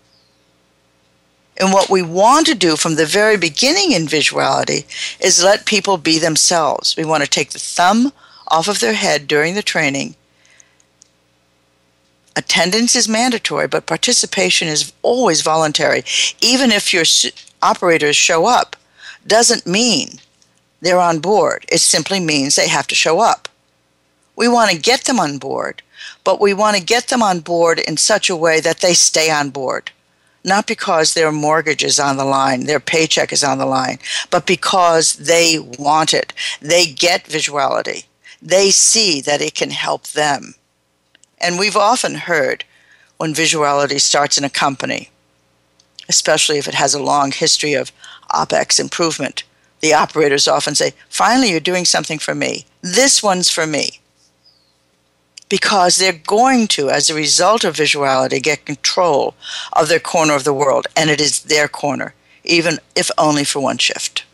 [1.60, 4.86] And what we want to do from the very beginning in visuality
[5.20, 6.96] is let people be themselves.
[6.96, 8.14] We want to take the thumb
[8.48, 10.16] off of their head during the training.
[12.36, 16.04] Attendance is mandatory, but participation is always voluntary.
[16.40, 17.04] Even if your
[17.64, 18.76] operators show up,
[19.26, 20.20] doesn't mean
[20.82, 21.66] they're on board.
[21.72, 23.50] It simply means they have to show up.
[24.38, 25.82] We want to get them on board,
[26.24, 29.32] but we want to get them on board in such a way that they stay
[29.32, 29.92] on board.
[30.44, 33.98] Not because their mortgage is on the line, their paycheck is on the line,
[34.30, 36.34] but because they want it.
[36.62, 38.06] They get visuality.
[38.40, 40.54] They see that it can help them.
[41.40, 42.64] And we've often heard
[43.18, 45.10] when visuality starts in a company,
[46.08, 47.92] especially if it has a long history of
[48.32, 49.44] OPEX improvement,
[49.80, 52.66] the operators often say, Finally, you're doing something for me.
[52.82, 54.00] This one's for me
[55.50, 59.36] because they're going to, as a result of visuality, get control
[59.74, 63.60] of their corner of the world, and it is their corner, even if only for
[63.62, 64.26] one shift.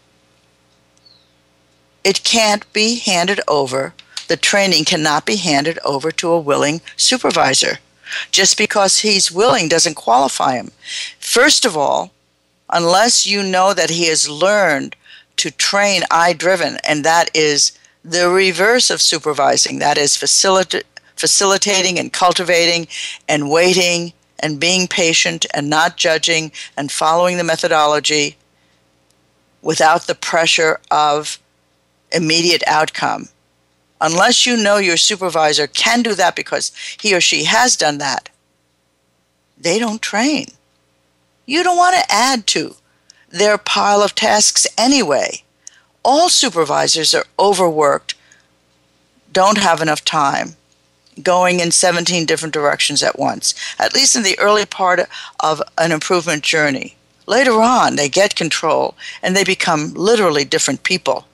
[2.03, 3.93] It can't be handed over,
[4.27, 7.79] the training cannot be handed over to a willing supervisor.
[8.31, 10.71] Just because he's willing doesn't qualify him.
[11.19, 12.11] First of all,
[12.69, 14.95] unless you know that he has learned
[15.37, 17.71] to train I driven, and that is
[18.03, 20.87] the reverse of supervising, that is facilitating
[21.23, 22.85] facilitating and cultivating
[23.29, 28.35] and waiting and being patient and not judging and following the methodology
[29.61, 31.39] without the pressure of
[32.11, 33.29] immediate outcome.
[34.01, 38.27] Unless you know your supervisor can do that because he or she has done that,
[39.57, 40.47] they don't train.
[41.45, 42.75] You don't want to add to
[43.29, 45.43] their pile of tasks anyway.
[46.03, 48.15] All supervisors are overworked,
[49.31, 50.57] don't have enough time,
[51.21, 55.01] going in 17 different directions at once, at least in the early part
[55.39, 56.95] of an improvement journey.
[57.25, 61.25] Later on, they get control and they become literally different people.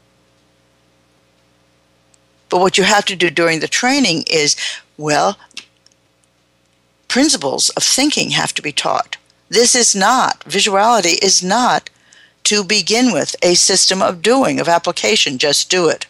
[2.50, 4.56] But what you have to do during the training is,
[4.98, 5.38] well,
[7.08, 9.18] principles of thinking have to be taught.
[9.50, 11.90] This is not, visuality is not
[12.46, 16.06] to begin with a system of doing, of application, just do it.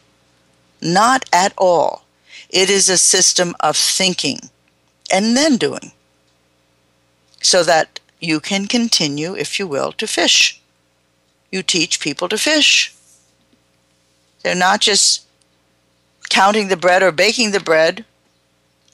[0.82, 2.05] Not at all.
[2.49, 4.49] It is a system of thinking
[5.11, 5.91] and then doing
[7.41, 10.61] so that you can continue, if you will, to fish.
[11.51, 12.93] You teach people to fish.
[14.43, 15.25] They're not just
[16.29, 18.05] counting the bread or baking the bread.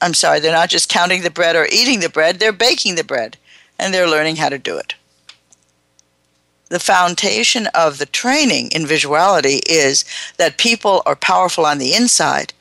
[0.00, 3.04] I'm sorry, they're not just counting the bread or eating the bread, they're baking the
[3.04, 3.36] bread
[3.78, 4.94] and they're learning how to do it.
[6.68, 10.04] The foundation of the training in visuality is
[10.36, 12.52] that people are powerful on the inside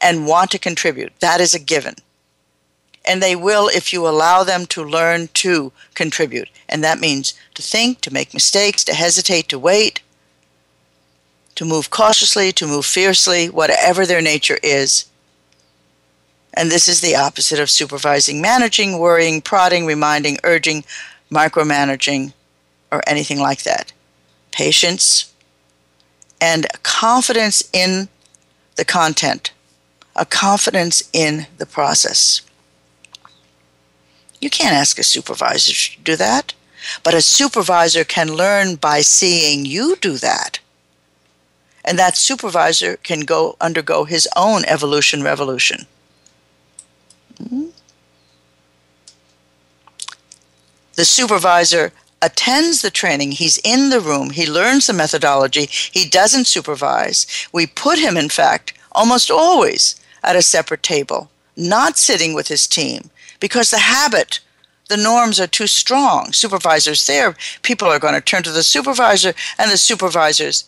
[0.00, 1.12] and want to contribute.
[1.20, 1.94] That is a given.
[3.04, 6.48] And they will if you allow them to learn to contribute.
[6.68, 10.02] And that means to think, to make mistakes, to hesitate, to wait,
[11.54, 15.06] to move cautiously, to move fiercely, whatever their nature is.
[16.54, 20.84] And this is the opposite of supervising, managing, worrying, prodding, reminding, urging,
[21.30, 22.32] micromanaging,
[22.90, 23.92] or anything like that.
[24.50, 25.32] Patience
[26.40, 28.08] and confidence in
[28.76, 29.52] the content
[30.20, 32.42] a confidence in the process.
[34.38, 36.52] You can't ask a supervisor to do that,
[37.02, 40.60] but a supervisor can learn by seeing you do that.
[41.86, 45.86] And that supervisor can go undergo his own evolution revolution.
[47.42, 47.68] Mm-hmm.
[50.96, 56.46] The supervisor attends the training, he's in the room, he learns the methodology, he doesn't
[56.46, 57.26] supervise.
[57.54, 62.66] We put him, in fact, almost always at a separate table, not sitting with his
[62.66, 64.40] team, because the habit,
[64.88, 66.32] the norms are too strong.
[66.32, 70.64] Supervisors there, people are going to turn to the supervisor, and the supervisor's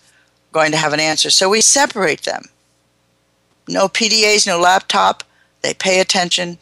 [0.53, 1.31] going to have an answer.
[1.31, 2.45] So we separate them.
[3.69, 5.25] No PDAs, no laptop.
[5.63, 6.59] They pay attention.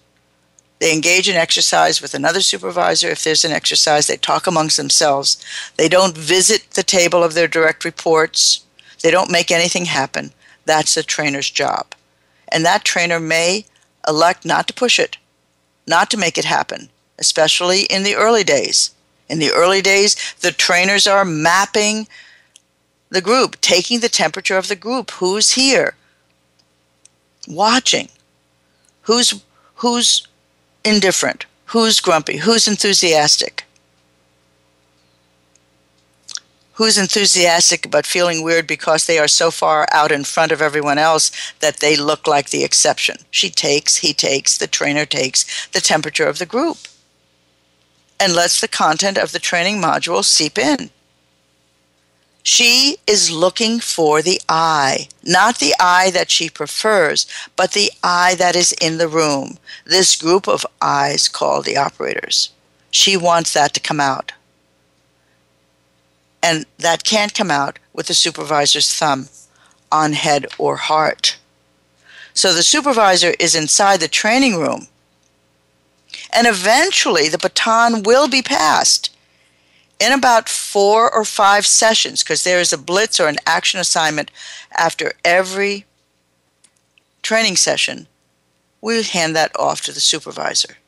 [0.79, 3.09] They engage in exercise with another supervisor.
[3.09, 5.45] If there's an exercise, they talk amongst themselves.
[5.77, 8.65] They don't visit the table of their direct reports.
[9.03, 10.33] They don't make anything happen.
[10.65, 11.95] That's the trainer's job.
[12.53, 13.67] And that trainer may
[14.07, 15.19] elect not to push it,
[15.87, 16.89] not to make it happen,
[17.19, 18.93] especially in the early days.
[19.29, 22.09] In the early days, the trainers are mapping
[23.11, 25.95] the group, taking the temperature of the group, who's here,
[27.49, 28.09] watching,
[29.03, 29.43] Who's
[29.77, 30.27] who's
[30.85, 31.47] indifferent?
[31.67, 32.37] Who's grumpy?
[32.37, 33.65] Who's enthusiastic?
[36.81, 40.97] Who's enthusiastic but feeling weird because they are so far out in front of everyone
[40.97, 43.19] else that they look like the exception?
[43.31, 46.79] She takes, he takes, the trainer takes the temperature of the group
[48.19, 50.89] and lets the content of the training module seep in.
[52.43, 57.27] She is looking for the eye, not the eye that she prefers,
[57.57, 59.59] but the eye that is in the room.
[59.85, 62.49] This group of eyes called the operators.
[62.91, 64.33] She wants that to come out.
[66.43, 69.29] And that can't come out with the supervisor's thumb
[69.93, 71.37] on head or heart.
[72.33, 74.87] So the supervisor is inside the training room.
[76.33, 79.15] And eventually the baton will be passed
[80.01, 84.31] in about four or five sessions, because there is a blitz or an action assignment
[84.75, 85.85] after every
[87.23, 88.07] training session,
[88.81, 90.79] we hand that off to the supervisor.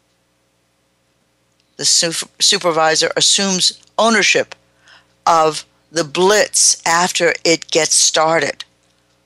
[1.76, 4.54] The su- supervisor assumes ownership
[5.26, 8.64] of the blitz after it gets started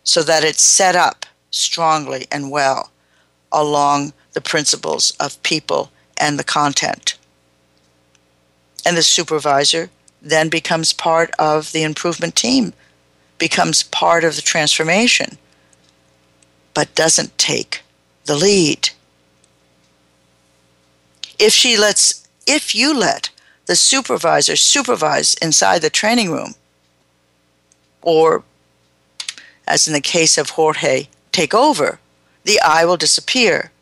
[0.04, 2.90] so that it's set up strongly and well
[3.52, 7.16] along the principles of people and the content
[8.86, 9.90] and the supervisor
[10.22, 12.72] then becomes part of the improvement team,
[13.36, 15.36] becomes part of the transformation,
[16.72, 17.82] but doesn't take
[18.26, 18.90] the lead.
[21.38, 23.30] If she lets, if you let
[23.66, 26.54] the supervisor supervise inside the training room,
[28.02, 28.42] or
[29.66, 31.98] as in the case of Jorge, take over,
[32.44, 33.72] the I will disappear.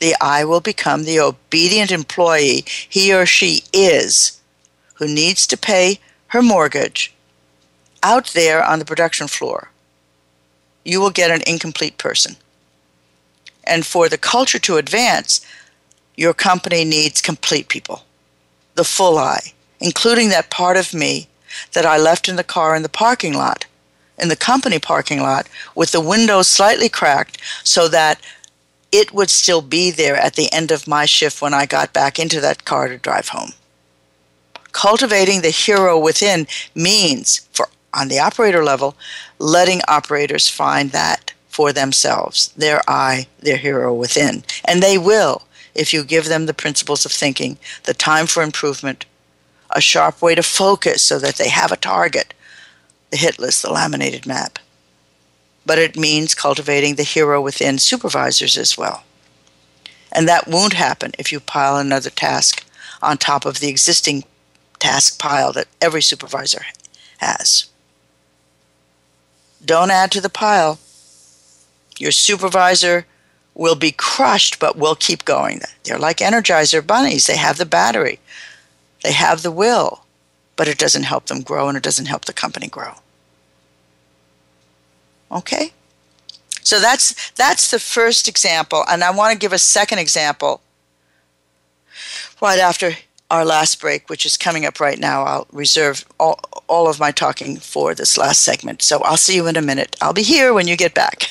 [0.00, 4.40] The I will become the obedient employee he or she is
[4.94, 7.14] who needs to pay her mortgage
[8.02, 9.70] out there on the production floor,
[10.84, 12.36] you will get an incomplete person.
[13.64, 15.40] And for the culture to advance,
[16.16, 18.04] your company needs complete people,
[18.74, 21.28] the full I, including that part of me
[21.72, 23.66] that I left in the car in the parking lot,
[24.18, 28.20] in the company parking lot, with the windows slightly cracked so that
[28.92, 32.18] it would still be there at the end of my shift when I got back
[32.18, 33.52] into that car to drive home.
[34.70, 38.96] Cultivating the hero within means for on the operator level
[39.38, 44.42] letting operators find that for themselves their i their hero within.
[44.64, 45.42] And they will
[45.74, 49.06] if you give them the principles of thinking the time for improvement
[49.70, 52.34] a sharp way to focus so that they have a target
[53.10, 54.58] the hit list the laminated map
[55.66, 59.04] but it means cultivating the hero within supervisors as well
[60.12, 62.64] and that won't happen if you pile another task
[63.02, 64.24] on top of the existing
[64.78, 66.64] task pile that every supervisor
[67.18, 67.66] has.
[69.64, 70.78] Don't add to the pile.
[71.98, 73.06] Your supervisor
[73.54, 75.60] will be crushed, but will keep going.
[75.84, 77.26] They're like Energizer bunnies.
[77.26, 78.18] They have the battery,
[79.02, 80.04] they have the will,
[80.56, 82.94] but it doesn't help them grow and it doesn't help the company grow.
[85.30, 85.72] Okay?
[86.62, 90.62] So that's that's the first example, and I want to give a second example
[92.40, 92.92] right after
[93.30, 95.24] our last break, which is coming up right now.
[95.24, 96.38] I'll reserve all,
[96.68, 98.82] all of my talking for this last segment.
[98.82, 99.96] So I'll see you in a minute.
[100.00, 101.30] I'll be here when you get back.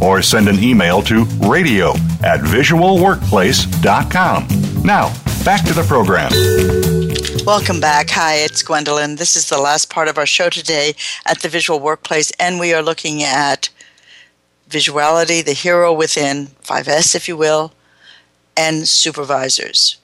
[0.00, 1.90] or send an email to radio
[2.22, 4.46] at visualworkplace.com.
[4.82, 5.12] Now,
[5.44, 6.30] back to the program.
[7.46, 8.10] Welcome back.
[8.10, 9.16] Hi, it's Gwendolyn.
[9.16, 10.94] This is the last part of our show today
[11.24, 13.68] at the Visual Workplace, and we are looking at
[14.68, 17.72] visuality, the hero within, 5S, if you will,
[18.56, 19.98] and supervisors.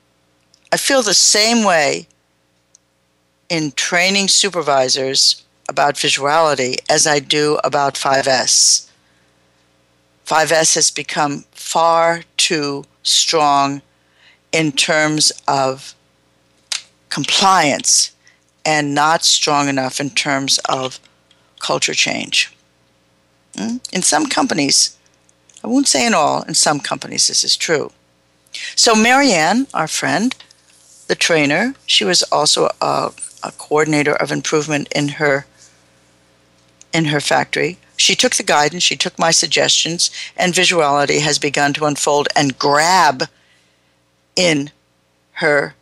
[0.71, 2.07] I feel the same way
[3.49, 8.89] in training supervisors about visuality as I do about 5S.
[10.27, 13.83] 5S has become far too strong
[14.53, 15.95] in terms of
[17.09, 18.13] compliance
[18.65, 21.01] and not strong enough in terms of
[21.59, 22.55] culture change.
[23.57, 23.77] Hmm?
[23.93, 24.97] In some companies,
[25.65, 27.93] I won't say in all, in some companies this is true.
[28.77, 30.35] So, Marianne, our friend,
[31.09, 33.13] the trainer, she was also a,
[33.43, 35.47] a coordinator of improvement in her
[36.93, 37.79] in her factory.
[38.03, 42.59] She took the guidance, she took my suggestions, and visuality has begun to unfold and
[42.59, 43.29] grab
[44.35, 44.73] in
[45.35, 45.77] her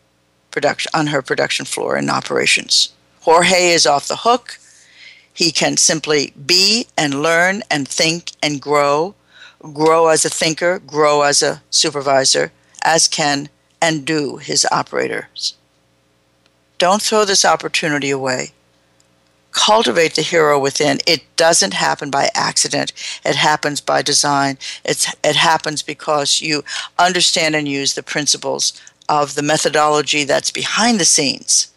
[0.51, 2.93] production on her production floor in operations.
[3.23, 4.59] Jorge is off the hook.
[5.33, 9.15] He can simply be and learn and think and grow,
[9.73, 12.53] grow as a thinker, grow as a supervisor,
[12.83, 13.49] as can
[13.81, 15.55] and do his operators.
[16.77, 18.53] Don't throw this opportunity away
[19.53, 20.99] cultivate the hero within.
[21.07, 22.93] It doesn't happen by accident.
[23.25, 24.59] It happens by design.
[24.85, 26.65] It's, it happens because you
[26.99, 31.71] understand and use the principles of the methodology that's behind the scenes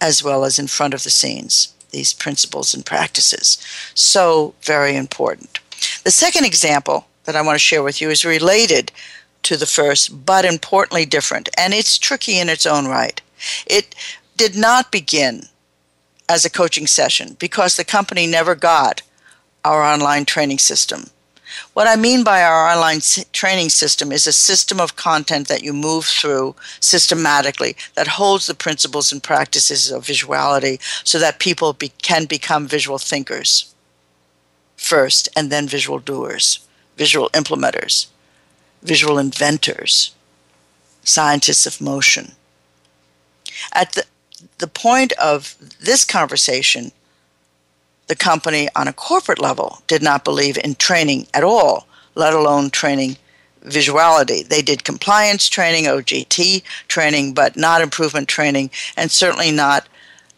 [0.00, 3.58] as well as in front of the scenes, these principles and practices.
[3.94, 5.58] So, very important.
[6.04, 8.92] The second example that I want to share with you is related
[9.44, 13.20] to the first, but importantly different, and it's tricky in its own right.
[13.66, 13.94] It
[14.36, 15.42] did not begin
[16.28, 19.02] as a coaching session because the company never got
[19.64, 21.04] our online training system.
[21.72, 23.00] What I mean by our online
[23.32, 28.54] training system is a system of content that you move through systematically that holds the
[28.54, 33.74] principles and practices of visuality so that people be- can become visual thinkers
[34.76, 36.60] first and then visual doers,
[36.96, 38.06] visual implementers,
[38.82, 40.14] visual inventors,
[41.02, 42.32] scientists of motion.
[43.72, 44.04] At the
[44.58, 46.92] the point of this conversation,
[48.08, 52.70] the company on a corporate level did not believe in training at all, let alone
[52.70, 53.16] training
[53.64, 54.46] visuality.
[54.46, 59.88] They did compliance training, OJT training, but not improvement training, and certainly not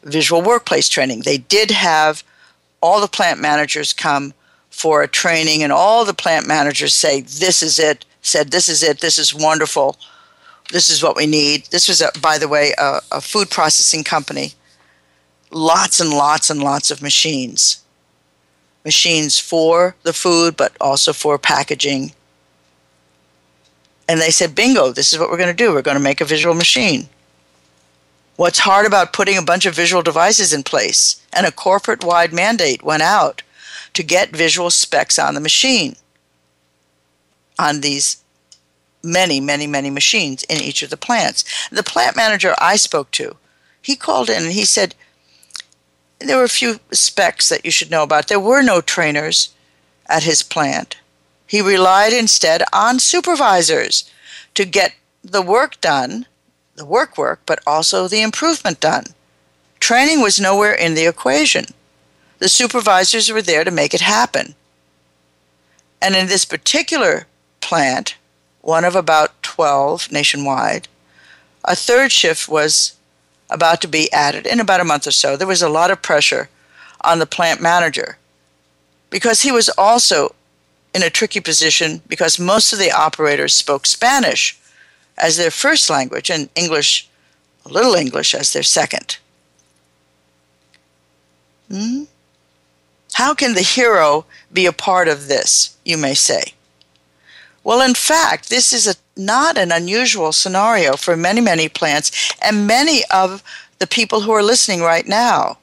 [0.03, 1.21] visual workplace training.
[1.21, 2.25] They did have
[2.83, 4.35] all the plant managers come
[4.71, 8.83] for a training, and all the plant managers say, This is it, said, This is
[8.83, 9.97] it, this is wonderful
[10.73, 11.67] this is what we need.
[11.67, 14.53] This was, a, by the way, a, a food processing company.
[15.51, 17.83] Lots and lots and lots of machines.
[18.85, 22.13] Machines for the food, but also for packaging.
[24.09, 25.73] And they said, bingo, this is what we're going to do.
[25.73, 27.09] We're going to make a visual machine.
[28.37, 31.25] What's hard about putting a bunch of visual devices in place?
[31.33, 33.43] And a corporate wide mandate went out
[33.93, 35.97] to get visual specs on the machine,
[37.59, 38.23] on these
[39.03, 41.45] many, many, many machines in each of the plants.
[41.71, 43.37] The plant manager I spoke to,
[43.81, 44.95] he called in and he said,
[46.19, 48.29] there were a few specs that you should know about.
[48.29, 49.55] There were no trainers
[50.07, 50.97] at his plant.
[51.47, 54.11] He relied instead on supervisors
[54.55, 54.95] to get
[55.25, 56.27] the work done,
[56.77, 59.05] the work work, but also the improvement done.
[59.81, 61.65] Training was nowhere in the equation.
[62.39, 64.55] The supervisors were there to make it happen.
[66.03, 67.27] And in this particular
[67.61, 68.17] plant,
[68.61, 70.89] one of about 12 nationwide.
[71.65, 72.95] A third shift was
[73.49, 75.37] about to be added in about a month or so.
[75.37, 76.49] There was a lot of pressure
[77.03, 78.19] on the plant manager
[79.11, 80.35] because he was also
[80.95, 84.59] in a tricky position because most of the operators spoke Spanish
[85.19, 87.09] as their first language and English,
[87.65, 89.19] a little English, as their second.
[91.71, 92.05] Hmm?
[93.15, 96.55] How can the hero be a part of this, you may say?
[97.63, 102.67] Well, in fact, this is a, not an unusual scenario for many, many plants and
[102.67, 103.43] many of
[103.79, 105.59] the people who are listening right now.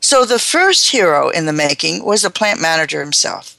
[0.00, 3.56] So, the first hero in the making was the plant manager himself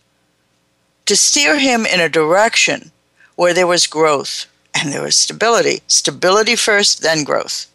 [1.08, 2.91] to steer him in a direction
[3.36, 4.45] where there was growth
[4.76, 5.82] and there was stability.
[5.88, 7.68] Stability first, then growth.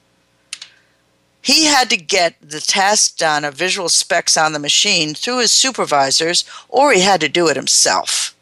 [1.41, 5.51] He had to get the task done of visual specs on the machine through his
[5.51, 8.35] supervisors, or he had to do it himself.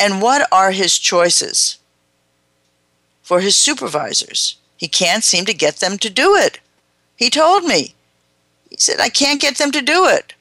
[0.00, 1.76] And what are his choices
[3.22, 4.56] for his supervisors?
[4.78, 6.58] He can't seem to get them to do it.
[7.16, 7.94] He told me.
[8.70, 10.32] He said, I can't get them to do it.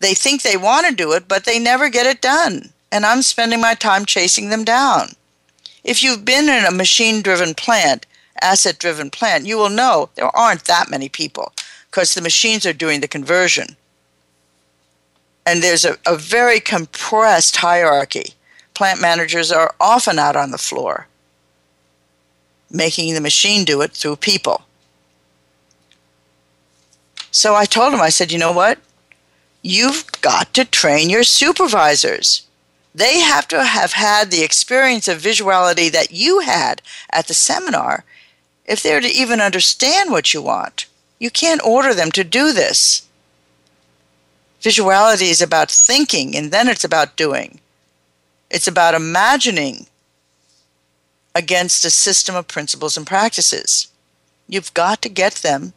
[0.00, 2.70] They think they want to do it, but they never get it done.
[2.90, 5.10] And I'm spending my time chasing them down.
[5.84, 8.04] If you've been in a machine driven plant,
[8.40, 11.52] asset driven plant, you will know there aren't that many people
[11.90, 13.76] because the machines are doing the conversion.
[15.48, 18.34] And there's a, a very compressed hierarchy.
[18.74, 21.06] Plant managers are often out on the floor,
[22.70, 24.66] making the machine do it through people.
[27.30, 28.78] So I told him, I said, you know what?
[29.62, 32.46] You've got to train your supervisors.
[32.94, 38.04] They have to have had the experience of visuality that you had at the seminar
[38.66, 40.84] if they're to even understand what you want.
[41.18, 43.07] You can't order them to do this.
[44.62, 47.60] Visuality is about thinking, and then it's about doing.
[48.50, 49.86] It's about imagining
[51.34, 53.88] against a system of principles and practices.
[54.48, 55.74] You've got to get them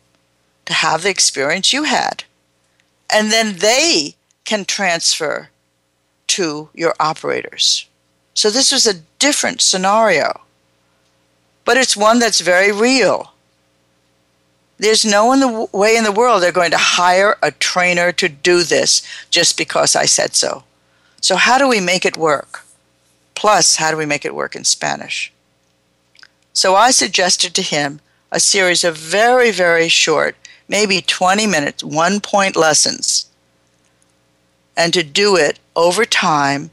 [0.66, 2.24] to have the experience you had.
[3.14, 4.16] And then they
[4.46, 5.50] can transfer
[6.28, 7.88] to your operators.
[8.34, 10.42] So this was a different scenario
[11.66, 13.31] but it's one that's very real.
[14.82, 18.28] There's no in the way in the world they're going to hire a trainer to
[18.28, 20.64] do this just because I said so.
[21.22, 22.66] So, how do we make it work?
[23.36, 25.32] Plus, how do we make it work in Spanish?
[26.54, 28.00] So, I suggested to him
[28.32, 30.36] a series of very, very short,
[30.68, 33.28] maybe 20 minutes, one point lessons,
[34.76, 36.72] and to do it over time,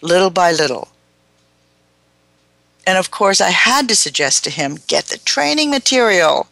[0.00, 0.88] little by little.
[2.86, 6.48] And of course, I had to suggest to him get the training material.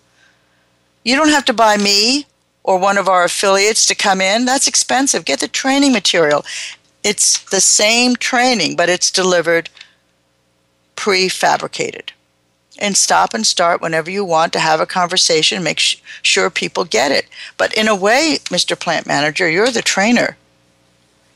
[1.04, 2.26] You don't have to buy me
[2.62, 4.44] or one of our affiliates to come in.
[4.44, 5.24] That's expensive.
[5.24, 6.44] Get the training material.
[7.02, 9.70] It's the same training, but it's delivered
[10.96, 12.10] prefabricated.
[12.78, 16.84] And stop and start whenever you want to have a conversation, make sh- sure people
[16.84, 17.26] get it.
[17.56, 18.78] But in a way, Mr.
[18.78, 20.36] Plant Manager, you're the trainer.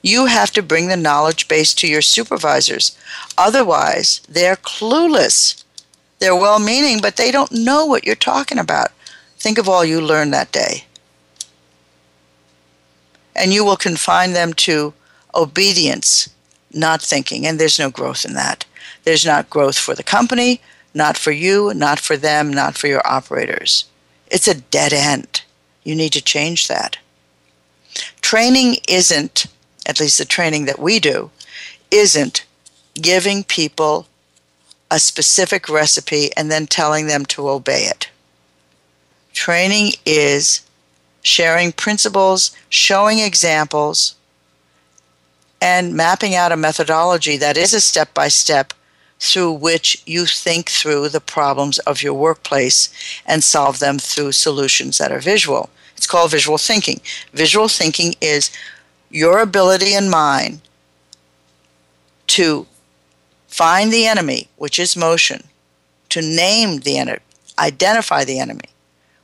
[0.03, 2.97] You have to bring the knowledge base to your supervisors.
[3.39, 5.65] Otherwise, they're clueless.
[6.19, 8.91] They're well meaning, but they don't know what you're talking about.
[9.45, 10.85] Think of all you learned that day.
[13.37, 14.95] And you will confine them to
[15.35, 16.31] obedience,
[16.73, 17.47] not thinking.
[17.47, 18.65] And there's no growth in that.
[19.03, 20.63] There's not growth for the company,
[20.95, 23.85] not for you, not for them, not for your operators.
[24.29, 25.43] It's a dead end.
[25.83, 26.97] You need to change that.
[28.23, 29.45] Training isn't
[29.85, 31.31] at least the training that we do,
[31.91, 32.47] isn't
[32.95, 34.07] giving people
[34.91, 38.09] a specific recipe and then telling them to obey it.
[39.35, 40.63] Training is
[41.21, 44.15] sharing principles, showing examples,
[45.61, 48.73] and mapping out a methodology that is a step by step
[49.19, 52.91] through which you think through the problems of your workplace
[53.27, 55.71] and solve them through solutions that are visual.
[55.97, 57.01] It's called visual thinking.
[57.33, 58.51] Visual thinking is
[59.11, 60.61] your ability and mine
[62.27, 62.67] to
[63.47, 65.45] find the enemy, which is motion,
[66.11, 67.21] to name the enemy,
[67.59, 68.69] identify the enemy,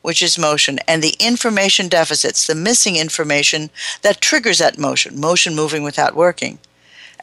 [0.03, 3.71] which is motion, and the information deficits, the missing information
[4.03, 6.59] that triggers that motion, motion moving without working,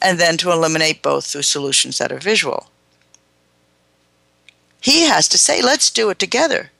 [0.02, 2.70] and then to eliminate both through solutions that are visual.
[4.80, 6.72] He has to say, let's do it together.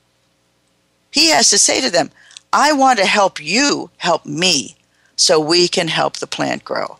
[1.10, 2.10] He has to say to them,
[2.52, 4.76] I want to help you help me
[5.16, 6.98] so we can help the plant grow.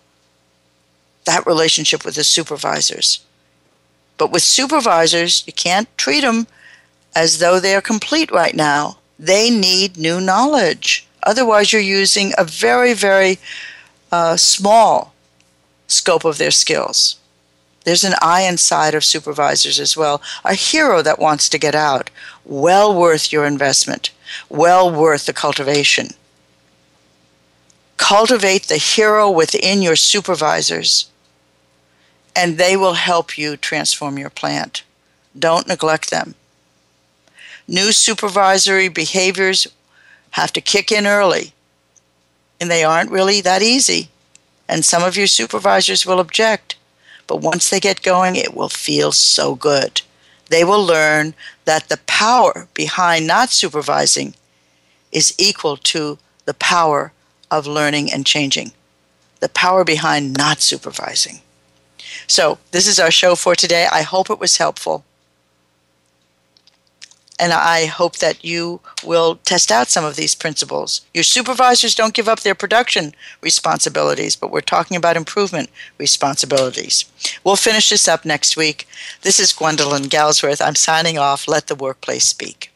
[1.24, 3.20] That relationship with the supervisors.
[4.16, 6.48] But with supervisors, you can't treat them
[7.18, 8.96] as though they're complete right now.
[9.18, 11.04] They need new knowledge.
[11.24, 13.40] Otherwise, you're using a very, very
[14.12, 15.12] uh, small
[15.88, 17.18] scope of their skills.
[17.84, 22.08] There's an eye inside of supervisors as well, a hero that wants to get out.
[22.44, 24.10] Well worth your investment,
[24.48, 26.10] well worth the cultivation.
[27.96, 31.10] Cultivate the hero within your supervisors,
[32.36, 34.84] and they will help you transform your plant.
[35.36, 36.36] Don't neglect them.
[37.70, 39.66] New supervisory behaviors
[40.30, 41.52] have to kick in early,
[42.58, 44.08] and they aren't really that easy.
[44.66, 46.76] And some of your supervisors will object,
[47.26, 50.00] but once they get going, it will feel so good.
[50.48, 51.34] They will learn
[51.66, 54.34] that the power behind not supervising
[55.12, 57.12] is equal to the power
[57.50, 58.72] of learning and changing,
[59.40, 61.40] the power behind not supervising.
[62.26, 63.86] So, this is our show for today.
[63.92, 65.04] I hope it was helpful.
[67.38, 71.02] And I hope that you will test out some of these principles.
[71.14, 77.04] Your supervisors don't give up their production responsibilities, but we're talking about improvement responsibilities.
[77.44, 78.88] We'll finish this up next week.
[79.22, 80.64] This is Gwendolyn Galsworth.
[80.64, 81.46] I'm signing off.
[81.46, 82.72] Let the workplace speak.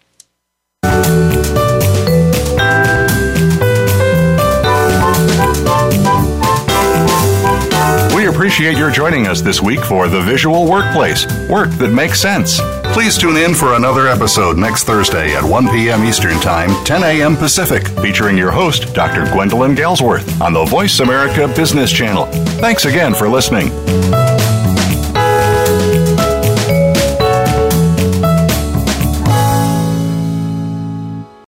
[8.14, 12.60] We appreciate your joining us this week for The Visual Workplace Work that Makes Sense.
[12.93, 16.05] Please tune in for another episode next Thursday at 1 p.m.
[16.05, 17.36] Eastern Time, 10 a.m.
[17.36, 19.24] Pacific, featuring your host, Dr.
[19.32, 22.26] Gwendolyn Galsworth, on the Voice America Business Channel.
[22.61, 23.70] Thanks again for listening.